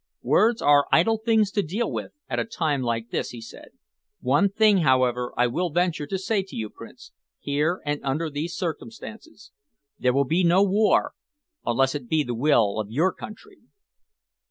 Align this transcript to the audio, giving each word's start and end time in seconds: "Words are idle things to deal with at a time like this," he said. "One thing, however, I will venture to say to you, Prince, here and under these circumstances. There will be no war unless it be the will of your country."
"Words 0.23 0.63
are 0.63 0.87
idle 0.91 1.19
things 1.19 1.51
to 1.51 1.61
deal 1.61 1.91
with 1.91 2.11
at 2.27 2.39
a 2.39 2.43
time 2.45 2.81
like 2.81 3.11
this," 3.11 3.29
he 3.29 3.39
said. 3.39 3.69
"One 4.19 4.49
thing, 4.49 4.79
however, 4.79 5.31
I 5.37 5.45
will 5.45 5.69
venture 5.69 6.07
to 6.07 6.17
say 6.17 6.41
to 6.41 6.55
you, 6.55 6.71
Prince, 6.71 7.11
here 7.39 7.83
and 7.85 8.01
under 8.03 8.27
these 8.27 8.57
circumstances. 8.57 9.51
There 9.99 10.13
will 10.13 10.25
be 10.25 10.43
no 10.43 10.63
war 10.63 11.13
unless 11.67 11.93
it 11.93 12.09
be 12.09 12.23
the 12.23 12.33
will 12.33 12.79
of 12.79 12.89
your 12.89 13.13
country." 13.13 13.59